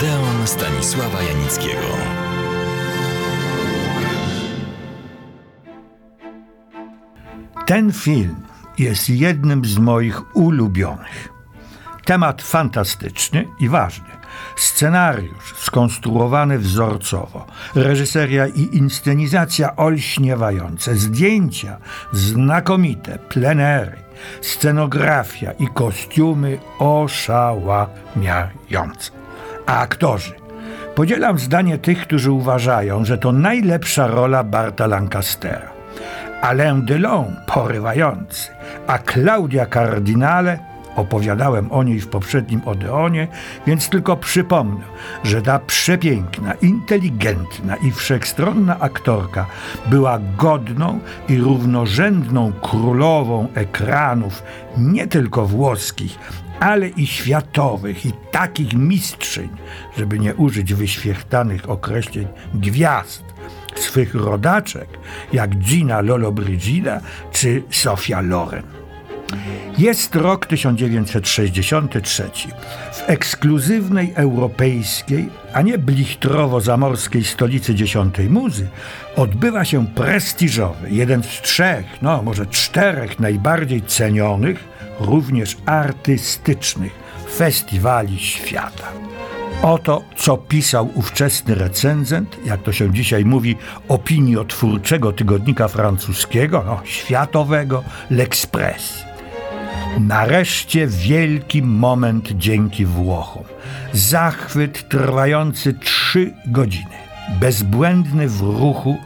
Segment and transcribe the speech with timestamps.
[0.00, 1.80] Odeon Stanisława Janickiego.
[7.66, 8.36] Ten film
[8.78, 11.28] jest jednym z moich ulubionych.
[12.04, 14.08] Temat fantastyczny i ważny.
[14.56, 21.78] Scenariusz skonstruowany wzorcowo, reżyseria i inscenizacja olśniewające, zdjęcia
[22.12, 23.96] znakomite, plenery,
[24.40, 29.19] scenografia i kostiumy oszałamiające.
[29.70, 30.34] A aktorzy?
[30.94, 35.70] Podzielam zdanie tych, którzy uważają, że to najlepsza rola Barta Lancastera.
[36.42, 38.50] Alain Delon porywający,
[38.86, 40.58] a Claudia Cardinale
[40.96, 43.28] opowiadałem o niej w poprzednim Odeonie,
[43.66, 44.84] więc tylko przypomnę,
[45.24, 49.46] że ta przepiękna, inteligentna i wszechstronna aktorka
[49.86, 54.42] była godną i równorzędną królową ekranów
[54.78, 56.18] nie tylko włoskich,
[56.60, 59.48] ale i światowych i takich mistrzyń,
[59.96, 63.24] żeby nie użyć wyświechtanych określeń gwiazd
[63.76, 64.88] swych rodaczek,
[65.32, 67.00] jak Gina Lollobrigida
[67.32, 68.79] czy Sofia Loren.
[69.78, 72.30] Jest rok 1963.
[72.92, 78.68] W ekskluzywnej europejskiej, a nie blichtrowo-zamorskiej stolicy dziesiątej muzy
[79.16, 84.64] odbywa się prestiżowy, jeden z trzech, no może czterech najbardziej cenionych,
[85.00, 86.92] również artystycznych
[87.36, 88.92] festiwali świata.
[89.62, 93.56] Oto, co pisał ówczesny recenzent, jak to się dzisiaj mówi,
[93.88, 99.09] opiniotwórczego tygodnika francuskiego, no, światowego, L'Express.
[99.98, 103.42] Nareszcie wielki moment dzięki Włochom.
[103.92, 107.00] Zachwyt trwający trzy godziny.
[107.40, 108.98] Bezbłędny w ruchu,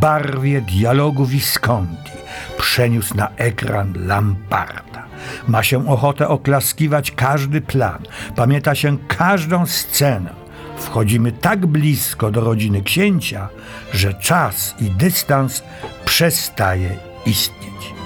[0.00, 2.12] barwie dialogu Visconti
[2.58, 5.04] przeniósł na ekran Lamparta.
[5.48, 8.02] Ma się ochotę oklaskiwać każdy plan,
[8.36, 10.30] pamięta się każdą scenę.
[10.78, 13.48] Wchodzimy tak blisko do rodziny księcia,
[13.92, 15.62] że czas i dystans
[16.04, 16.96] przestaje
[17.26, 17.99] istnieć.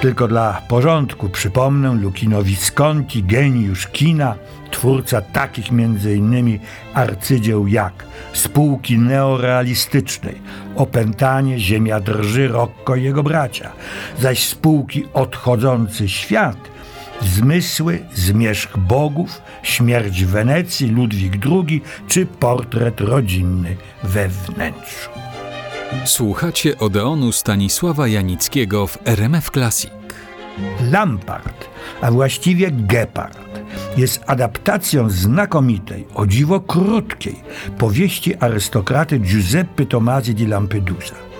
[0.00, 4.34] Tylko dla porządku przypomnę Lucino Visconti, geniusz kina,
[4.70, 6.58] twórca takich m.in.
[6.94, 10.42] arcydzieł jak Spółki neorealistycznej,
[10.76, 13.70] Opętanie, Ziemia drży, Rocco i jego bracia,
[14.20, 16.56] zaś spółki Odchodzący świat,
[17.22, 25.10] Zmysły, Zmierzch Bogów, Śmierć Wenecji, Ludwik II czy Portret rodzinny we wnętrzu.
[26.04, 29.90] Słuchacie Odeonu Stanisława Janickiego w RMF Classic.
[30.90, 31.68] Lampart,
[32.00, 33.38] a właściwie Gepard,
[33.96, 37.36] jest adaptacją znakomitej, o dziwo krótkiej
[37.78, 41.33] powieści arystokraty Giuseppe Tomasi di Lampedusa.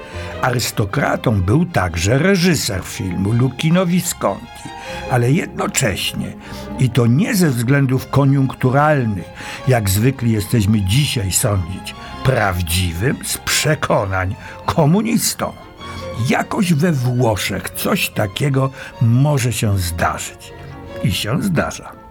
[0.45, 4.69] Arystokratą był także reżyser filmu Lucchino Visconti,
[5.11, 6.33] ale jednocześnie,
[6.79, 9.25] i to nie ze względów koniunkturalnych,
[9.69, 11.95] jak zwykli jesteśmy dzisiaj sądzić,
[12.25, 14.35] prawdziwym z przekonań
[14.67, 15.53] komunistą.
[16.29, 20.53] Jakoś we Włoszech coś takiego może się zdarzyć.
[21.05, 22.04] I się zdarza.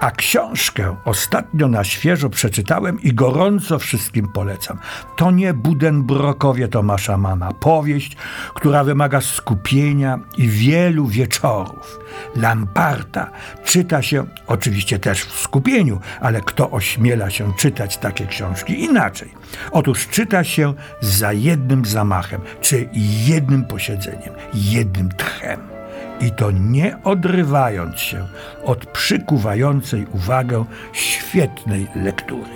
[0.00, 4.78] A książkę ostatnio na świeżo przeczytałem i gorąco wszystkim polecam.
[5.16, 7.52] To nie Budenbrokowie Tomasza Mana.
[7.52, 8.16] Powieść,
[8.54, 11.98] która wymaga skupienia i wielu wieczorów.
[12.36, 13.30] Lamparta
[13.64, 19.34] czyta się oczywiście też w skupieniu, ale kto ośmiela się czytać takie książki inaczej?
[19.72, 22.88] Otóż czyta się za jednym zamachem, czy
[23.26, 25.77] jednym posiedzeniem, jednym tchem
[26.20, 28.26] i to nie odrywając się
[28.64, 32.50] od przykuwającej uwagę świetnej lektury.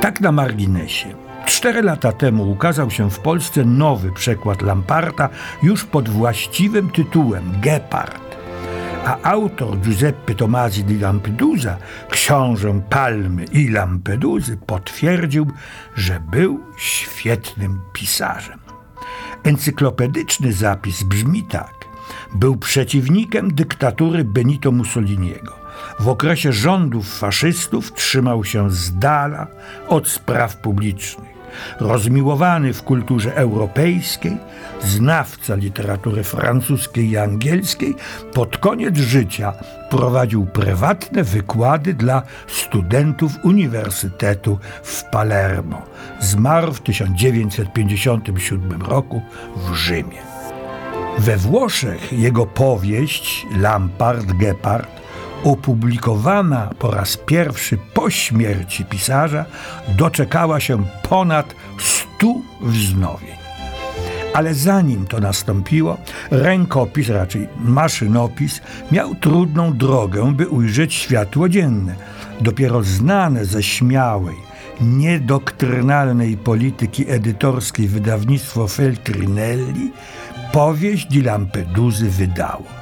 [0.00, 1.14] Tak na marginesie.
[1.46, 5.28] Cztery lata temu ukazał się w Polsce nowy przekład Lamparta
[5.62, 8.28] już pod właściwym tytułem Gepard.
[9.04, 11.76] A autor Giuseppe Tomasi di Lampedusa,
[12.10, 15.46] książę Palmy i Lampeduzy, potwierdził,
[15.94, 18.58] że był świetnym pisarzem.
[19.44, 21.77] Encyklopedyczny zapis brzmi tak.
[22.34, 25.52] Był przeciwnikiem dyktatury Benito Mussoliniego.
[26.00, 29.46] W okresie rządów faszystów trzymał się z dala
[29.88, 31.28] od spraw publicznych.
[31.80, 34.36] Rozmiłowany w kulturze europejskiej,
[34.82, 37.94] znawca literatury francuskiej i angielskiej,
[38.34, 39.52] pod koniec życia
[39.90, 45.82] prowadził prywatne wykłady dla studentów Uniwersytetu w Palermo.
[46.20, 49.22] Zmarł w 1957 roku
[49.56, 50.27] w Rzymie.
[51.18, 54.88] We Włoszech jego powieść Lampard Gepard,
[55.44, 59.44] opublikowana po raz pierwszy po śmierci pisarza,
[59.88, 63.36] doczekała się ponad stu wznowień.
[64.34, 65.98] Ale zanim to nastąpiło,
[66.30, 68.60] rękopis, raczej maszynopis,
[68.92, 71.94] miał trudną drogę, by ujrzeć światło dzienne.
[72.40, 74.36] dopiero znane ze śmiałej,
[74.80, 79.92] niedoktrynalnej polityki edytorskiej wydawnictwo Feltrinelli
[80.52, 82.78] powieść di Lampeduzy wydało.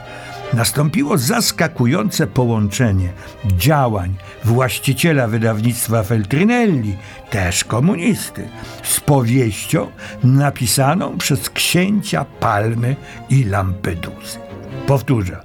[0.53, 3.09] Nastąpiło zaskakujące połączenie
[3.45, 4.15] działań
[4.45, 6.97] właściciela wydawnictwa Feltrinelli,
[7.31, 8.49] też komunisty,
[8.83, 9.87] z powieścią
[10.25, 12.97] napisaną przez księcia Palmy
[13.31, 14.39] i Lampeduzy.
[14.87, 15.43] Powtórzę,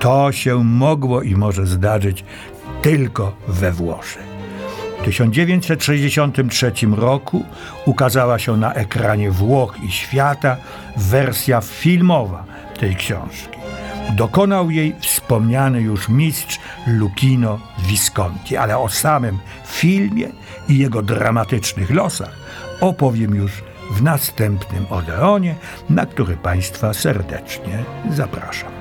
[0.00, 2.24] to się mogło i może zdarzyć
[2.82, 4.29] tylko we Włoszech.
[5.00, 7.44] W 1963 roku
[7.86, 10.56] ukazała się na ekranie Włoch i świata
[10.96, 12.44] wersja filmowa
[12.80, 13.58] tej książki.
[14.16, 20.28] Dokonał jej wspomniany już mistrz Lucchino Visconti, ale o samym filmie
[20.68, 22.36] i jego dramatycznych losach
[22.80, 23.52] opowiem już
[23.90, 25.54] w następnym Odeonie,
[25.90, 28.79] na który Państwa serdecznie zapraszam.